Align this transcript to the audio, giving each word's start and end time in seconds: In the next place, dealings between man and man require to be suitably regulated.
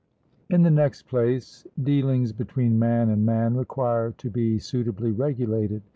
In 0.49 0.63
the 0.63 0.71
next 0.71 1.03
place, 1.03 1.67
dealings 1.79 2.31
between 2.31 2.79
man 2.79 3.07
and 3.09 3.23
man 3.23 3.53
require 3.55 4.09
to 4.17 4.31
be 4.31 4.57
suitably 4.57 5.11
regulated. 5.11 5.83